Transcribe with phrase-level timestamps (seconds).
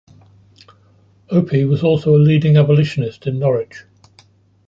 [1.29, 3.83] Opie was also a leading abolitionist in Norwich.